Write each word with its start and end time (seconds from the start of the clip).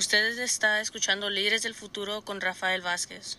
Ustedes 0.00 0.38
está 0.38 0.80
escuchando 0.80 1.28
Líderes 1.28 1.60
del 1.60 1.74
Futuro 1.74 2.22
con 2.22 2.40
Rafael 2.40 2.80
Vázquez. 2.80 3.38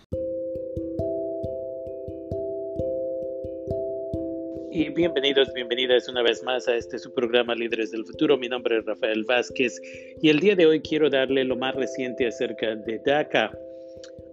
Y 4.71 4.89
bienvenidos, 4.91 5.51
bienvenidas 5.55 6.07
una 6.07 6.21
vez 6.21 6.43
más 6.43 6.67
a 6.67 6.75
este 6.75 6.99
su 6.99 7.11
programa 7.15 7.55
Líderes 7.55 7.89
del 7.89 8.05
Futuro. 8.05 8.37
Mi 8.37 8.47
nombre 8.47 8.77
es 8.77 8.85
Rafael 8.85 9.23
Vázquez 9.23 9.81
y 10.21 10.29
el 10.29 10.39
día 10.39 10.55
de 10.55 10.67
hoy 10.67 10.81
quiero 10.81 11.09
darle 11.09 11.45
lo 11.45 11.55
más 11.55 11.73
reciente 11.73 12.27
acerca 12.27 12.75
de 12.75 12.99
DACA. 13.03 13.49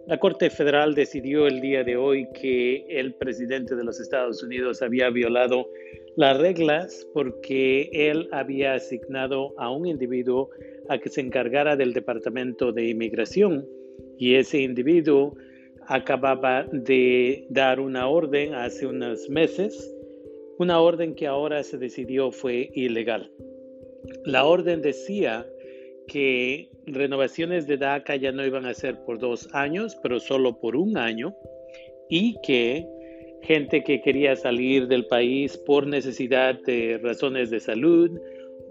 La 0.09 0.16
Corte 0.16 0.48
Federal 0.48 0.95
decidió 0.95 1.46
el 1.46 1.61
día 1.61 1.84
de 1.84 1.98
hoy 1.98 2.27
que 2.32 2.86
el 2.88 3.12
presidente 3.12 3.77
de 3.77 3.84
los 3.84 4.00
Estados 4.00 4.43
Unidos 4.43 4.80
había 4.80 5.11
violado 5.11 5.68
las 6.16 6.38
reglas 6.38 7.07
porque 7.12 7.90
él 7.93 8.26
había 8.32 8.72
asignado 8.72 9.52
a 9.58 9.71
un 9.71 9.86
individuo 9.86 10.48
a 10.89 10.96
que 10.96 11.11
se 11.11 11.21
encargara 11.21 11.76
del 11.76 11.93
Departamento 11.93 12.72
de 12.72 12.89
Inmigración 12.89 13.68
y 14.17 14.36
ese 14.36 14.62
individuo 14.62 15.36
acababa 15.89 16.64
de 16.72 17.46
dar 17.50 17.79
una 17.79 18.09
orden 18.09 18.54
hace 18.54 18.86
unos 18.86 19.29
meses, 19.29 19.95
una 20.59 20.81
orden 20.81 21.14
que 21.14 21.26
ahora 21.26 21.62
se 21.62 21.76
decidió 21.76 22.32
fue 22.32 22.70
ilegal. 22.72 23.31
La 24.25 24.46
orden 24.46 24.81
decía 24.81 25.45
que 26.08 26.68
renovaciones 26.86 27.67
de 27.67 27.76
DACA 27.76 28.17
ya 28.17 28.32
no 28.32 28.44
iban 28.44 28.67
a 28.67 28.75
ser 28.75 28.96
por 29.04 29.18
dos 29.18 29.48
años, 29.54 29.96
pero 30.03 30.18
solo 30.18 30.58
por 30.58 30.75
un 30.75 30.96
año, 30.96 31.34
y 32.08 32.36
que 32.42 32.86
gente 33.42 33.84
que 33.84 34.00
quería 34.00 34.34
salir 34.34 34.89
del 34.89 35.06
país 35.06 35.56
por 35.56 35.86
necesidad 35.86 36.61
de 36.62 36.98
razones 37.03 37.50
de 37.50 37.61
salud, 37.61 38.11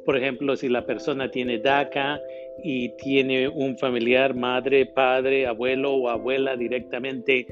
por 0.05 0.18
ejemplo, 0.18 0.55
si 0.55 0.70
la 0.70 0.86
persona 0.86 1.32
tiene 1.32 1.60
DACA 1.60 2.20
y 2.63 2.90
tiene 2.98 3.48
un 3.48 3.77
familiar, 3.77 4.34
madre, 4.34 4.85
padre, 4.85 5.46
abuelo 5.46 5.94
o 5.96 6.10
abuela 6.10 6.55
directamente 6.55 7.46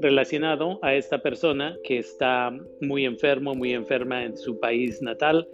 relacionado 0.00 0.78
a 0.82 0.94
esta 0.94 1.18
persona 1.18 1.76
que 1.84 1.98
está 1.98 2.50
muy 2.80 3.04
enfermo, 3.04 3.54
muy 3.54 3.74
enferma 3.74 4.24
en 4.24 4.36
su 4.36 4.58
país 4.58 5.02
natal, 5.02 5.46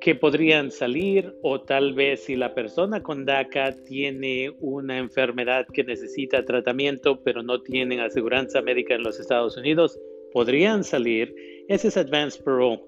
que 0.00 0.14
podrían 0.14 0.70
salir 0.70 1.34
o 1.42 1.60
tal 1.60 1.92
vez 1.92 2.24
si 2.24 2.34
la 2.34 2.54
persona 2.54 3.02
con 3.02 3.26
DACA 3.26 3.74
tiene 3.84 4.50
una 4.60 4.98
enfermedad 4.98 5.66
que 5.72 5.84
necesita 5.84 6.44
tratamiento 6.44 7.22
pero 7.22 7.42
no 7.42 7.60
tienen 7.60 8.00
aseguranza 8.00 8.62
médica 8.62 8.94
en 8.94 9.02
los 9.02 9.20
Estados 9.20 9.56
Unidos, 9.56 10.00
podrían 10.32 10.84
salir. 10.84 11.34
Ese 11.68 11.88
es 11.88 11.96
Advanced 11.96 12.42
Parole. 12.42 12.80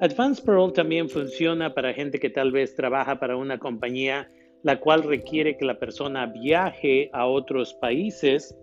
Advanced 0.00 0.44
Parole 0.44 0.72
también 0.72 1.08
funciona 1.08 1.74
para 1.74 1.92
gente 1.92 2.18
que 2.18 2.30
tal 2.30 2.52
vez 2.52 2.74
trabaja 2.74 3.18
para 3.18 3.36
una 3.36 3.58
compañía 3.58 4.30
la 4.62 4.78
cual 4.78 5.02
requiere 5.02 5.56
que 5.56 5.64
la 5.64 5.78
persona 5.78 6.26
viaje 6.26 7.10
a 7.12 7.26
otros 7.26 7.74
países 7.74 8.54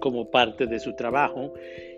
como 0.00 0.30
parte 0.30 0.66
de 0.66 0.78
su 0.78 0.94
trabajo. 0.94 1.52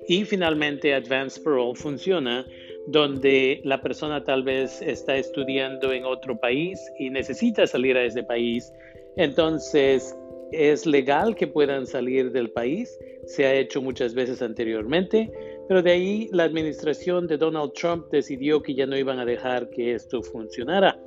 Y 0.09 0.25
finalmente 0.25 0.95
Advanced 0.95 1.43
Parole 1.43 1.75
funciona 1.75 2.47
donde 2.91 3.61
la 3.65 3.81
persona 3.81 4.25
tal 4.25 4.43
vez 4.43 4.83
está 4.83 5.17
estudiando 5.17 5.93
en 5.93 6.05
otro 6.05 6.39
país 6.39 6.81
y 6.99 7.09
necesita 7.11 7.67
salir 7.67 7.97
a 7.97 8.05
ese 8.05 8.25
país. 8.25 8.73
Entonces, 9.17 10.17
es 10.51 10.87
legal 10.87 11.37
que 11.37 11.47
puedan 11.47 11.87
salir 11.87 12.33
del 12.33 12.51
país, 12.51 12.99
se 13.27 13.47
ha 13.47 13.55
hecho 13.55 13.81
muchas 13.81 14.15
veces 14.15 14.43
anteriormente, 14.43 15.31
pero 15.69 15.83
de 15.83 15.93
ahí 15.93 16.29
la 16.33 16.45
administración 16.45 17.29
de 17.29 17.37
Donald 17.37 17.73
Trump 17.75 18.07
decidió 18.11 18.61
que 18.61 18.75
ya 18.75 18.87
no 18.87 18.97
iban 18.97 19.21
a 19.21 19.25
dejar 19.25 19.71
que 19.71 19.95
esto 19.95 20.21
funcionara. 20.23 20.99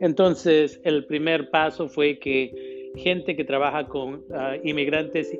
Entonces, 0.00 0.80
el 0.84 1.04
primer 1.04 1.50
paso 1.50 1.86
fue 1.88 2.18
que 2.18 2.92
gente 2.96 3.36
que 3.36 3.44
trabaja 3.44 3.86
con 3.86 4.24
ah, 4.32 4.56
inmigrantes 4.64 5.38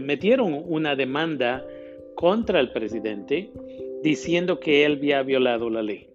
metieron 0.00 0.62
una 0.66 0.96
demanda 0.96 1.64
contra 2.16 2.60
el 2.60 2.72
presidente 2.72 3.50
diciendo 4.02 4.60
que 4.60 4.84
él 4.84 4.96
había 4.98 5.22
violado 5.22 5.70
la 5.70 5.82
ley. 5.82 6.08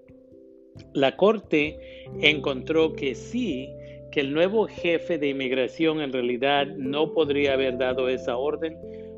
La 0.94 1.16
Corte 1.16 1.80
encontró 2.22 2.94
que 2.94 3.16
sí, 3.16 3.70
que 4.12 4.22
el 4.22 4.34
nuevo 4.34 4.68
jefe 4.68 5.18
de 5.18 5.30
inmigración 5.30 6.02
en 6.02 6.14
realidad 6.14 6.68
no 6.68 7.14
podría 7.14 7.54
haber 7.54 7.78
dado 7.78 8.10
esa 8.10 8.38
orden 8.38 8.78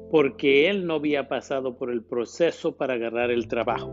porque 0.10 0.70
él 0.70 0.86
no 0.86 0.96
había 0.96 1.28
pasado 1.28 1.78
por 1.78 1.92
el 1.92 2.04
proceso 2.04 2.76
para 2.76 2.96
agarrar 2.96 3.30
el 3.32 3.48
trabajo. 3.48 3.92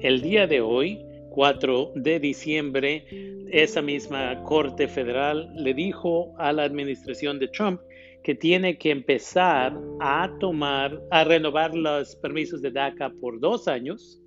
El 0.00 0.20
día 0.20 0.46
de 0.46 0.60
hoy, 0.60 1.00
4 1.30 1.92
de 1.94 2.20
diciembre, 2.20 3.04
esa 3.50 3.80
misma 3.80 4.42
Corte 4.42 4.86
Federal 4.86 5.50
le 5.54 5.72
dijo 5.72 6.34
a 6.38 6.52
la 6.52 6.64
administración 6.64 7.38
de 7.38 7.48
Trump 7.48 7.80
que 8.24 8.34
tiene 8.34 8.78
que 8.78 8.90
empezar 8.90 9.78
a 10.00 10.34
tomar, 10.40 10.98
a 11.10 11.24
renovar 11.24 11.74
los 11.74 12.16
permisos 12.16 12.62
de 12.62 12.70
DACA 12.70 13.10
por 13.20 13.38
dos 13.38 13.68
años, 13.68 14.18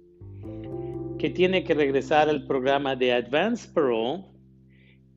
que 1.17 1.31
tiene 1.31 1.63
que 1.63 1.73
regresar 1.73 2.29
al 2.29 2.45
programa 2.45 2.95
de 2.95 3.11
Advance 3.11 3.67
Parole 3.73 4.23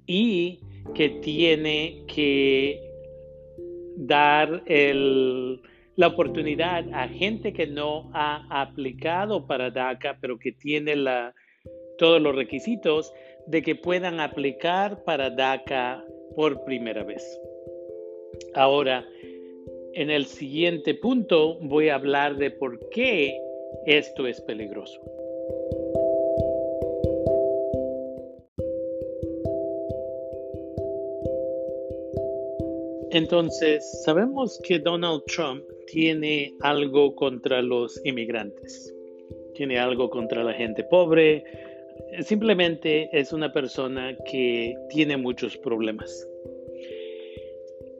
y 0.06 0.60
que 0.94 1.10
tiene 1.20 2.04
que 2.08 2.80
dar 3.98 4.64
la 4.66 6.06
oportunidad 6.06 6.86
a 6.94 7.06
gente 7.06 7.52
que 7.52 7.66
no 7.66 8.10
ha 8.14 8.46
aplicado 8.62 9.46
para 9.46 9.70
DACA, 9.70 10.16
pero 10.22 10.38
que 10.38 10.52
tiene 10.52 10.94
todos 11.98 12.22
los 12.22 12.34
requisitos 12.34 13.12
de 13.46 13.60
que 13.60 13.74
puedan 13.74 14.20
aplicar 14.20 15.04
para 15.04 15.28
DACA 15.28 16.02
por 16.34 16.64
primera 16.64 17.04
vez. 17.04 17.22
Ahora, 18.54 19.06
en 19.94 20.10
el 20.10 20.26
siguiente 20.26 20.94
punto 20.94 21.58
voy 21.60 21.88
a 21.88 21.96
hablar 21.96 22.36
de 22.36 22.50
por 22.50 22.78
qué 22.90 23.40
esto 23.86 24.26
es 24.26 24.40
peligroso. 24.40 25.00
Entonces, 33.12 34.02
sabemos 34.04 34.60
que 34.62 34.78
Donald 34.78 35.22
Trump 35.26 35.64
tiene 35.88 36.54
algo 36.60 37.16
contra 37.16 37.60
los 37.60 38.00
inmigrantes, 38.04 38.94
tiene 39.54 39.80
algo 39.80 40.08
contra 40.08 40.44
la 40.44 40.52
gente 40.52 40.84
pobre, 40.84 41.42
simplemente 42.22 43.08
es 43.12 43.32
una 43.32 43.52
persona 43.52 44.16
que 44.30 44.76
tiene 44.90 45.16
muchos 45.16 45.56
problemas. 45.56 46.29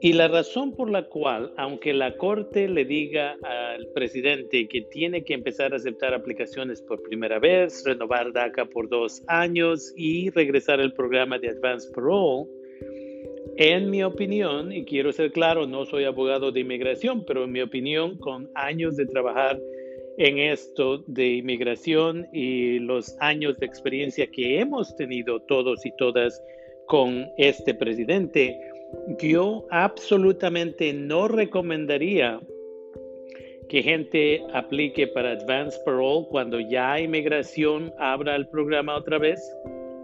Y 0.03 0.13
la 0.13 0.27
razón 0.27 0.75
por 0.75 0.89
la 0.89 1.03
cual, 1.03 1.53
aunque 1.57 1.93
la 1.93 2.17
Corte 2.17 2.67
le 2.67 2.85
diga 2.85 3.37
al 3.43 3.87
presidente 3.93 4.67
que 4.67 4.81
tiene 4.81 5.23
que 5.23 5.35
empezar 5.35 5.73
a 5.73 5.75
aceptar 5.75 6.15
aplicaciones 6.15 6.81
por 6.81 7.03
primera 7.03 7.37
vez, 7.37 7.83
renovar 7.85 8.33
DACA 8.33 8.65
por 8.65 8.89
dos 8.89 9.21
años 9.27 9.93
y 9.95 10.31
regresar 10.31 10.79
al 10.79 10.93
programa 10.93 11.37
de 11.37 11.49
Advance 11.49 11.87
Parole, 11.93 12.49
en 13.57 13.91
mi 13.91 14.01
opinión, 14.01 14.71
y 14.71 14.85
quiero 14.85 15.11
ser 15.11 15.31
claro, 15.31 15.67
no 15.67 15.85
soy 15.85 16.05
abogado 16.05 16.51
de 16.51 16.61
inmigración, 16.61 17.23
pero 17.23 17.43
en 17.43 17.51
mi 17.51 17.61
opinión, 17.61 18.17
con 18.17 18.49
años 18.55 18.95
de 18.95 19.05
trabajar 19.05 19.59
en 20.17 20.39
esto 20.39 21.03
de 21.05 21.27
inmigración 21.27 22.27
y 22.33 22.79
los 22.79 23.15
años 23.19 23.59
de 23.59 23.67
experiencia 23.67 24.25
que 24.25 24.59
hemos 24.59 24.95
tenido 24.95 25.41
todos 25.41 25.85
y 25.85 25.91
todas 25.97 26.41
con 26.87 27.29
este 27.37 27.73
presidente, 27.75 28.59
yo 29.19 29.65
absolutamente 29.69 30.93
no 30.93 31.27
recomendaría 31.27 32.39
que 33.69 33.83
gente 33.83 34.43
aplique 34.53 35.07
para 35.07 35.31
Advance 35.31 35.79
Parole 35.85 36.27
cuando 36.29 36.59
ya 36.59 36.99
inmigración 36.99 37.93
abra 37.97 38.35
el 38.35 38.47
programa 38.49 38.97
otra 38.97 39.17
vez, 39.17 39.39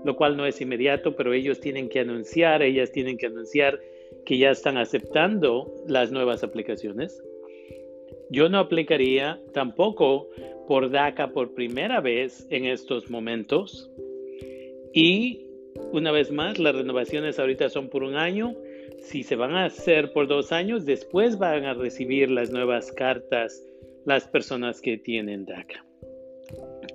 lo 0.05 0.15
cual 0.15 0.37
no 0.37 0.45
es 0.45 0.61
inmediato, 0.61 1.15
pero 1.15 1.33
ellos 1.33 1.59
tienen 1.59 1.89
que 1.89 1.99
anunciar, 1.99 2.61
ellas 2.61 2.91
tienen 2.91 3.17
que 3.17 3.25
anunciar 3.25 3.79
que 4.25 4.37
ya 4.37 4.51
están 4.51 4.77
aceptando 4.77 5.73
las 5.85 6.11
nuevas 6.11 6.43
aplicaciones. 6.43 7.21
Yo 8.29 8.47
no 8.47 8.59
aplicaría 8.59 9.41
tampoco 9.53 10.29
por 10.67 10.89
DACA 10.89 11.31
por 11.31 11.53
primera 11.53 12.01
vez 12.01 12.47
en 12.49 12.65
estos 12.65 13.09
momentos. 13.09 13.89
Y 14.93 15.45
una 15.91 16.11
vez 16.11 16.31
más, 16.31 16.59
las 16.59 16.75
renovaciones 16.75 17.39
ahorita 17.39 17.69
son 17.69 17.89
por 17.89 18.03
un 18.03 18.15
año 18.15 18.53
si 18.97 19.23
se 19.23 19.35
van 19.35 19.51
a 19.51 19.65
hacer 19.65 20.11
por 20.13 20.27
dos 20.27 20.51
años, 20.51 20.85
después 20.85 21.37
van 21.37 21.65
a 21.65 21.73
recibir 21.73 22.29
las 22.29 22.51
nuevas 22.51 22.91
cartas 22.91 23.63
las 24.05 24.27
personas 24.27 24.81
que 24.81 24.97
tienen 24.97 25.45
DACA. 25.45 25.85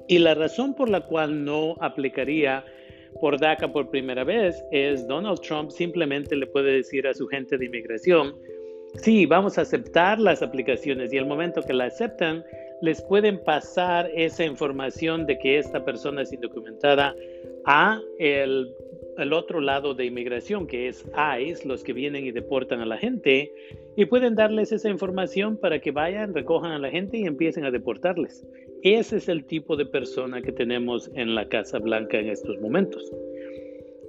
Y 0.09 0.19
la 0.19 0.35
razón 0.35 0.75
por 0.75 0.89
la 0.89 1.03
cual 1.03 1.45
no 1.45 1.77
aplicaría 1.81 2.65
por 3.21 3.39
DACA 3.39 3.73
por 3.73 3.91
primera 3.91 4.25
vez 4.25 4.63
es 4.71 5.07
Donald 5.07 5.41
Trump 5.41 5.71
simplemente 5.71 6.35
le 6.35 6.47
puede 6.47 6.73
decir 6.73 7.07
a 7.07 7.15
su 7.15 7.27
gente 7.27 7.59
de 7.59 7.67
inmigración, 7.67 8.35
sí, 8.97 9.27
vamos 9.27 9.59
a 9.59 9.63
aceptar 9.63 10.19
las 10.19 10.43
aplicaciones 10.43 11.13
y 11.13 11.19
el 11.19 11.27
momento 11.27 11.63
que 11.63 11.75
la 11.75 11.85
aceptan, 11.85 12.45
les 12.81 13.03
pueden 13.03 13.43
pasar 13.45 14.11
esa 14.15 14.45
información 14.45 15.27
de 15.27 15.39
que 15.39 15.59
esta 15.59 15.85
persona 15.85 16.23
es 16.23 16.33
indocumentada 16.33 17.15
a 17.65 18.01
el 18.19 18.75
el 19.19 19.33
otro 19.33 19.61
lado 19.61 19.95
de 19.95 20.07
inmigración, 20.07 20.67
que 20.67 20.89
es 20.89 21.05
ICE, 21.41 21.67
los 21.67 21.85
que 21.85 21.93
vienen 21.93 22.27
y 22.27 22.33
deportan 22.33 22.81
a 22.81 22.87
la 22.87 22.97
gente, 22.97 23.53
y 23.97 24.07
pueden 24.07 24.35
darles 24.35 24.73
esa 24.73 24.89
información 24.89 25.57
para 25.57 25.81
que 25.81 25.91
vayan, 25.91 26.35
recojan 26.35 26.73
a 26.73 26.79
la 26.79 26.91
gente 26.91 27.19
y 27.19 27.25
empiecen 27.25 27.65
a 27.65 27.71
deportarles. 27.71 28.47
Ese 28.83 29.17
es 29.17 29.29
el 29.29 29.45
tipo 29.45 29.77
de 29.77 29.87
persona 29.87 30.43
que 30.43 30.53
tenemos 30.53 31.11
en 31.15 31.35
la 31.35 31.49
Casa 31.49 31.79
Blanca 31.79 32.19
en 32.19 32.31
estos 32.31 32.59
momentos. 32.61 33.11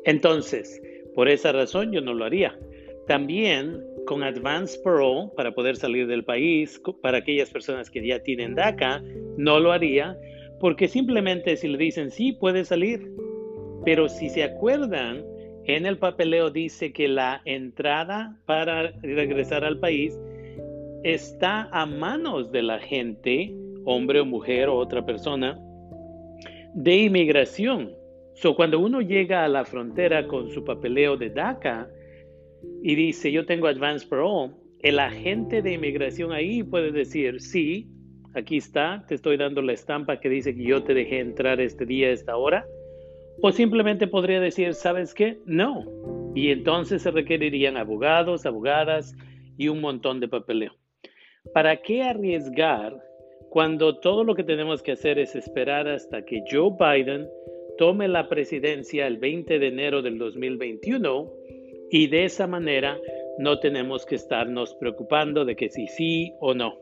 Entonces, 0.05 0.81
por 1.15 1.29
esa 1.29 1.51
razón 1.51 1.91
yo 1.91 2.01
no 2.01 2.13
lo 2.13 2.25
haría. 2.25 2.57
También 3.07 3.83
con 4.05 4.23
advance 4.23 4.79
parole 4.83 5.29
para 5.35 5.53
poder 5.53 5.75
salir 5.75 6.07
del 6.07 6.23
país, 6.23 6.81
para 7.01 7.19
aquellas 7.19 7.49
personas 7.49 7.89
que 7.89 8.05
ya 8.05 8.19
tienen 8.19 8.55
DACA, 8.55 9.03
no 9.37 9.59
lo 9.59 9.71
haría 9.71 10.17
porque 10.63 10.87
simplemente 10.87 11.57
si 11.57 11.67
le 11.67 11.77
dicen 11.77 12.09
sí, 12.09 12.31
puede 12.31 12.63
salir. 12.63 13.11
Pero 13.85 14.07
si 14.07 14.29
se 14.29 14.43
acuerdan, 14.43 15.23
en 15.65 15.85
el 15.85 15.97
papeleo 15.97 16.49
dice 16.49 16.91
que 16.91 17.07
la 17.07 17.41
entrada 17.45 18.37
para 18.45 18.91
regresar 19.01 19.63
al 19.63 19.79
país 19.79 20.17
está 21.03 21.69
a 21.71 21.85
manos 21.85 22.51
de 22.51 22.63
la 22.63 22.79
gente, 22.79 23.53
hombre 23.85 24.19
o 24.19 24.25
mujer 24.25 24.69
o 24.69 24.75
otra 24.75 25.05
persona, 25.05 25.59
de 26.73 26.95
inmigración. 26.95 27.93
So, 28.35 28.55
cuando 28.55 28.79
uno 28.79 29.01
llega 29.01 29.45
a 29.45 29.47
la 29.47 29.63
frontera 29.63 30.27
con 30.27 30.49
su 30.49 30.63
papeleo 30.63 31.17
de 31.17 31.29
DACA 31.29 31.87
y 32.81 32.95
dice 32.95 33.31
yo 33.31 33.45
tengo 33.45 33.67
advance 33.67 34.07
parole, 34.07 34.53
el 34.79 34.99
agente 34.99 35.61
de 35.61 35.73
inmigración 35.73 36.31
ahí 36.31 36.63
puede 36.63 36.91
decir 36.91 37.39
sí, 37.39 37.87
aquí 38.33 38.57
está, 38.57 39.05
te 39.07 39.15
estoy 39.15 39.37
dando 39.37 39.61
la 39.61 39.73
estampa 39.73 40.19
que 40.19 40.29
dice 40.29 40.55
que 40.55 40.63
yo 40.63 40.83
te 40.83 40.93
dejé 40.93 41.19
entrar 41.19 41.61
este 41.61 41.85
día, 41.85 42.11
esta 42.11 42.35
hora. 42.35 42.65
O 43.41 43.51
simplemente 43.51 44.07
podría 44.07 44.39
decir, 44.39 44.73
¿sabes 44.73 45.13
qué? 45.13 45.39
No. 45.45 45.85
Y 46.35 46.51
entonces 46.51 47.01
se 47.01 47.11
requerirían 47.11 47.77
abogados, 47.77 48.45
abogadas 48.45 49.15
y 49.57 49.67
un 49.67 49.81
montón 49.81 50.19
de 50.19 50.27
papeleo. 50.27 50.73
¿Para 51.53 51.77
qué 51.81 52.03
arriesgar 52.03 52.97
cuando 53.49 53.99
todo 53.99 54.23
lo 54.23 54.33
que 54.33 54.43
tenemos 54.43 54.81
que 54.81 54.93
hacer 54.93 55.19
es 55.19 55.35
esperar 55.35 55.87
hasta 55.87 56.25
que 56.25 56.43
Joe 56.49 56.71
Biden 56.79 57.27
tome 57.77 58.07
la 58.07 58.29
presidencia 58.29 59.07
el 59.07 59.17
20 59.17 59.59
de 59.59 59.67
enero 59.67 60.01
del 60.01 60.17
2021 60.17 61.31
y 61.91 62.07
de 62.07 62.25
esa 62.25 62.47
manera 62.47 62.97
no 63.37 63.59
tenemos 63.59 64.05
que 64.05 64.15
estarnos 64.15 64.73
preocupando 64.75 65.45
de 65.45 65.55
que 65.55 65.69
si 65.69 65.87
sí 65.87 66.33
o 66.39 66.53
no? 66.53 66.79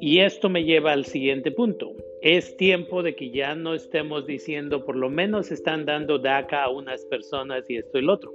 Y 0.00 0.20
esto 0.20 0.48
me 0.48 0.64
lleva 0.64 0.92
al 0.92 1.04
siguiente 1.04 1.50
punto. 1.50 1.92
Es 2.20 2.56
tiempo 2.56 3.02
de 3.02 3.14
que 3.14 3.30
ya 3.30 3.54
no 3.54 3.74
estemos 3.74 4.26
diciendo, 4.26 4.84
por 4.84 4.96
lo 4.96 5.08
menos 5.08 5.52
están 5.52 5.84
dando 5.84 6.18
DACA 6.18 6.64
a 6.64 6.70
unas 6.70 7.04
personas 7.06 7.68
y 7.70 7.76
esto 7.76 7.98
y 7.98 8.02
lo 8.02 8.14
otro. 8.14 8.32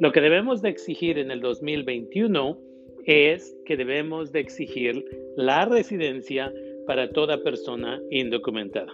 Lo 0.00 0.10
que 0.10 0.20
debemos 0.20 0.62
de 0.62 0.70
exigir 0.70 1.18
en 1.18 1.30
el 1.30 1.40
2021 1.40 2.58
es 3.06 3.56
que 3.64 3.76
debemos 3.76 4.32
de 4.32 4.40
exigir 4.40 5.04
la 5.36 5.64
residencia 5.64 6.52
para 6.86 7.10
toda 7.10 7.42
persona 7.42 8.00
indocumentada. 8.10 8.92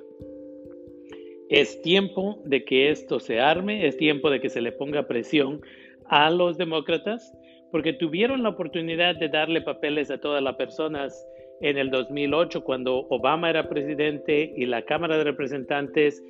Es 1.48 1.80
tiempo 1.80 2.42
de 2.44 2.64
que 2.64 2.90
esto 2.90 3.20
se 3.20 3.40
arme, 3.40 3.86
es 3.86 3.96
tiempo 3.96 4.28
de 4.28 4.40
que 4.40 4.50
se 4.50 4.60
le 4.60 4.72
ponga 4.72 5.08
presión 5.08 5.62
a 6.04 6.30
los 6.30 6.58
demócratas, 6.58 7.32
porque 7.70 7.94
tuvieron 7.94 8.42
la 8.42 8.50
oportunidad 8.50 9.16
de 9.16 9.28
darle 9.28 9.62
papeles 9.62 10.10
a 10.10 10.20
todas 10.20 10.42
las 10.42 10.56
personas 10.56 11.26
en 11.60 11.78
el 11.78 11.90
2008 11.90 12.62
cuando 12.62 13.06
Obama 13.08 13.50
era 13.50 13.68
presidente 13.68 14.52
y 14.56 14.66
la 14.66 14.82
Cámara 14.82 15.18
de 15.18 15.24
Representantes 15.24 16.22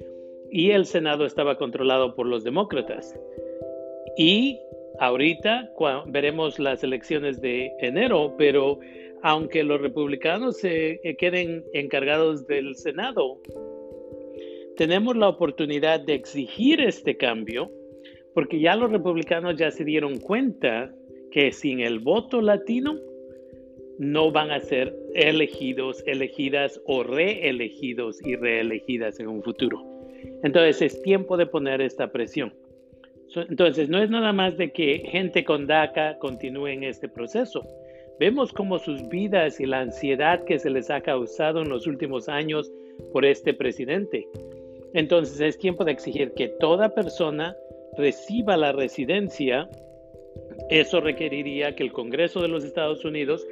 y 0.50 0.70
el 0.70 0.86
Senado 0.86 1.26
estaba 1.26 1.56
controlado 1.58 2.14
por 2.14 2.26
los 2.26 2.44
demócratas. 2.44 3.14
Y 4.16 4.58
ahorita 4.98 5.70
veremos 6.06 6.58
las 6.58 6.82
elecciones 6.82 7.40
de 7.40 7.72
enero, 7.80 8.34
pero 8.38 8.78
aunque 9.22 9.64
los 9.64 9.80
republicanos 9.80 10.58
se 10.58 11.00
eh, 11.02 11.16
queden 11.16 11.64
encargados 11.72 12.46
del 12.46 12.76
Senado, 12.76 13.38
tenemos 14.76 15.16
la 15.16 15.28
oportunidad 15.28 16.00
de 16.00 16.14
exigir 16.14 16.80
este 16.80 17.16
cambio 17.16 17.70
porque 18.34 18.60
ya 18.60 18.76
los 18.76 18.92
republicanos 18.92 19.56
ya 19.56 19.72
se 19.72 19.84
dieron 19.84 20.20
cuenta 20.20 20.94
que 21.32 21.50
sin 21.50 21.80
el 21.80 21.98
voto 21.98 22.40
latino 22.40 22.94
no 23.98 24.30
van 24.30 24.50
a 24.50 24.60
ser 24.60 24.94
elegidos, 25.14 26.02
elegidas 26.06 26.80
o 26.86 27.02
reelegidos 27.02 28.24
y 28.24 28.36
reelegidas 28.36 29.18
en 29.20 29.28
un 29.28 29.42
futuro. 29.42 29.84
Entonces 30.42 30.82
es 30.82 31.02
tiempo 31.02 31.36
de 31.36 31.46
poner 31.46 31.80
esta 31.80 32.10
presión. 32.10 32.52
Entonces 33.34 33.88
no 33.88 34.02
es 34.02 34.10
nada 34.10 34.32
más 34.32 34.56
de 34.56 34.72
que 34.72 35.00
gente 35.10 35.44
con 35.44 35.66
DACA 35.66 36.18
continúe 36.18 36.68
en 36.68 36.84
este 36.84 37.08
proceso. 37.08 37.62
Vemos 38.18 38.52
cómo 38.52 38.78
sus 38.78 39.08
vidas 39.08 39.60
y 39.60 39.66
la 39.66 39.80
ansiedad 39.80 40.44
que 40.44 40.58
se 40.58 40.70
les 40.70 40.90
ha 40.90 41.00
causado 41.00 41.62
en 41.62 41.68
los 41.68 41.86
últimos 41.86 42.28
años 42.28 42.72
por 43.12 43.24
este 43.24 43.54
presidente. 43.54 44.26
Entonces 44.94 45.40
es 45.40 45.58
tiempo 45.58 45.84
de 45.84 45.92
exigir 45.92 46.32
que 46.32 46.48
toda 46.48 46.94
persona 46.94 47.54
reciba 47.96 48.56
la 48.56 48.72
residencia. 48.72 49.68
Eso 50.70 51.00
requeriría 51.00 51.76
que 51.76 51.84
el 51.84 51.92
Congreso 51.92 52.40
de 52.40 52.48
los 52.48 52.64
Estados 52.64 53.04
Unidos 53.04 53.46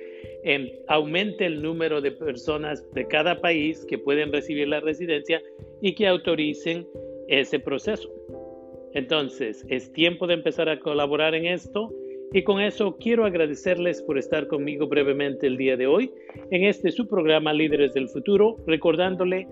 aumente 0.89 1.47
el 1.47 1.63
número 1.63 2.01
de 2.01 2.13
personas 2.13 2.85
de 2.93 3.07
cada 3.07 3.41
país 3.41 3.85
que 3.89 3.99
pueden 3.99 4.33
recibir 4.33 4.69
la 4.69 4.81
residencia 4.81 5.43
y 5.81 5.95
que 5.95 6.07
autoricen 6.07 6.87
ese 7.29 7.59
proceso. 7.59 8.09
Entonces, 8.95 9.65
es 9.69 9.93
tiempo 9.93 10.27
de 10.27 10.35
empezar 10.35 10.69
a 10.69 10.79
colaborar 10.79 11.35
en 11.35 11.47
esto 11.47 11.93
y 12.33 12.43
con 12.43 12.61
eso 12.61 12.97
quiero 12.99 13.25
agradecerles 13.25 14.03
por 14.03 14.19
estar 14.19 14.47
conmigo 14.47 14.87
brevemente 14.89 15.47
el 15.47 15.57
día 15.57 15.77
de 15.77 15.87
hoy 15.87 16.11
en 16.51 16.65
este 16.65 16.91
su 16.91 17.07
programa 17.07 17.53
Líderes 17.53 17.95
del 17.95 18.09
Futuro, 18.09 18.57
recordándole 18.67 19.47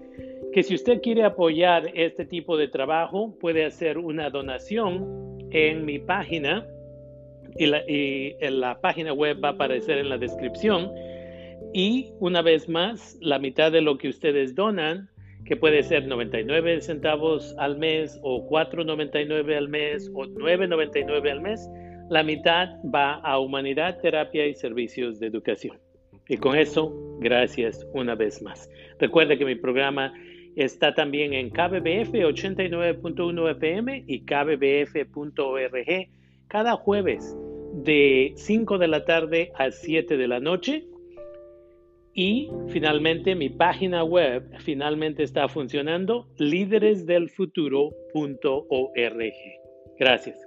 que 0.52 0.62
si 0.62 0.74
usted 0.74 1.00
quiere 1.00 1.24
apoyar 1.24 1.90
este 1.94 2.24
tipo 2.24 2.56
de 2.56 2.68
trabajo, 2.68 3.36
puede 3.40 3.64
hacer 3.64 3.98
una 3.98 4.30
donación 4.30 5.38
en 5.50 5.84
mi 5.84 5.98
página 5.98 6.66
y 7.56 7.66
la, 7.66 8.80
página 8.80 9.12
web 9.12 9.42
va 9.42 9.50
a 9.50 9.52
aparecer 9.52 9.98
en 9.98 10.08
la 10.08 10.18
descripción. 10.18 10.90
Y 11.72 12.12
una 12.20 12.42
vez 12.42 12.68
más, 12.68 13.16
la 13.20 13.38
mitad 13.38 13.72
de 13.72 13.80
lo 13.80 13.98
que 13.98 14.08
ustedes 14.08 14.54
donan, 14.54 15.08
que 15.44 15.56
puede 15.56 15.82
ser 15.82 16.06
99 16.06 16.80
centavos 16.80 17.54
al 17.58 17.76
mes 17.78 18.18
o 18.22 18.48
4.99 18.48 19.56
al 19.56 19.68
mes 19.68 20.10
o 20.14 20.24
9.99 20.24 21.30
al 21.30 21.40
mes, 21.40 21.68
la 22.10 22.22
mitad 22.22 22.68
va 22.94 23.14
a 23.14 23.38
humanidad, 23.38 24.00
terapia 24.00 24.46
y 24.46 24.54
servicios 24.54 25.18
de 25.20 25.26
educación. 25.26 25.78
Y 26.28 26.38
con 26.38 26.56
eso, 26.56 26.92
gracias 27.20 27.86
una 27.92 28.14
vez 28.14 28.40
más. 28.42 28.70
Recuerda 28.98 29.36
que 29.36 29.44
mi 29.44 29.56
programa 29.56 30.14
está 30.56 30.94
también 30.94 31.34
en 31.34 31.50
KBBF 31.50 32.12
89.1 32.12 33.50
FM 33.50 34.04
y 34.06 34.20
kbbf.org 34.20 36.08
cada 36.48 36.76
jueves 36.76 37.36
de 37.72 38.32
5 38.36 38.78
de 38.78 38.88
la 38.88 39.04
tarde 39.04 39.52
a 39.56 39.70
7 39.70 40.16
de 40.16 40.28
la 40.28 40.40
noche. 40.40 40.86
Y 42.16 42.48
finalmente 42.68 43.34
mi 43.34 43.48
página 43.48 44.04
web 44.04 44.48
finalmente 44.60 45.24
está 45.24 45.48
funcionando, 45.48 46.28
líderesdelfuturo.org. 46.38 49.34
Gracias. 49.98 50.38